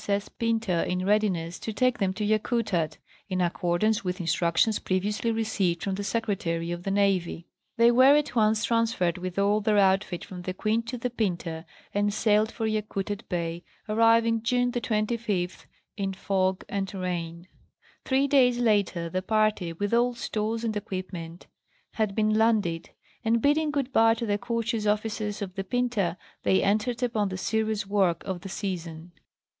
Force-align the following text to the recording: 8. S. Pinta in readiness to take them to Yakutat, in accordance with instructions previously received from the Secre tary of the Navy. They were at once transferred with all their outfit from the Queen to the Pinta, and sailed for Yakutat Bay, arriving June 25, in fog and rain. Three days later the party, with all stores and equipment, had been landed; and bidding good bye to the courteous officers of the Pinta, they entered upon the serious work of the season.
8. 0.03 0.09
S. 0.15 0.29
Pinta 0.29 0.83
in 0.89 1.05
readiness 1.05 1.59
to 1.59 1.71
take 1.71 1.99
them 1.99 2.11
to 2.13 2.25
Yakutat, 2.25 2.97
in 3.29 3.39
accordance 3.39 4.03
with 4.03 4.19
instructions 4.19 4.79
previously 4.79 5.29
received 5.29 5.83
from 5.83 5.93
the 5.93 6.01
Secre 6.01 6.35
tary 6.35 6.71
of 6.71 6.81
the 6.81 6.89
Navy. 6.89 7.45
They 7.77 7.91
were 7.91 8.15
at 8.17 8.33
once 8.35 8.63
transferred 8.63 9.19
with 9.19 9.37
all 9.37 9.61
their 9.61 9.77
outfit 9.77 10.25
from 10.25 10.41
the 10.41 10.55
Queen 10.55 10.81
to 10.87 10.97
the 10.97 11.11
Pinta, 11.11 11.65
and 11.93 12.11
sailed 12.11 12.51
for 12.51 12.65
Yakutat 12.65 13.29
Bay, 13.29 13.63
arriving 13.87 14.41
June 14.41 14.71
25, 14.71 15.67
in 15.97 16.13
fog 16.13 16.65
and 16.67 16.91
rain. 16.95 17.47
Three 18.03 18.25
days 18.25 18.57
later 18.57 19.07
the 19.07 19.21
party, 19.21 19.71
with 19.71 19.93
all 19.93 20.15
stores 20.15 20.63
and 20.63 20.75
equipment, 20.75 21.45
had 21.91 22.15
been 22.15 22.33
landed; 22.33 22.89
and 23.23 23.39
bidding 23.39 23.69
good 23.69 23.93
bye 23.93 24.15
to 24.15 24.25
the 24.25 24.39
courteous 24.39 24.87
officers 24.87 25.43
of 25.43 25.53
the 25.53 25.63
Pinta, 25.63 26.17
they 26.41 26.63
entered 26.63 27.03
upon 27.03 27.29
the 27.29 27.37
serious 27.37 27.85
work 27.85 28.23
of 28.23 28.41
the 28.41 28.49
season. 28.49 29.11